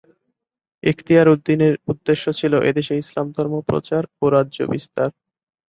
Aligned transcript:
ইখতিয়ার 0.83 1.27
উদ্দীনের 1.29 1.73
উদ্দেশ্য 1.87 2.25
ছিল 2.39 2.53
এদেশে 2.69 2.93
ইসলাম 2.97 3.27
ধর্ম 3.35 3.53
প্রচার 3.69 4.01
ও 4.21 4.35
রাজ্য 4.35 4.57
বিস্তার। 4.71 5.09